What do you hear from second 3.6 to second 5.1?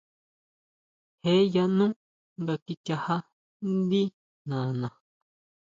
ndí nana.